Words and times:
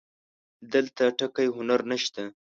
دلته 0.73 1.03
ټکی 1.17 1.47
هنر 1.55 1.81
نه 1.89 1.97
شته 2.03 2.23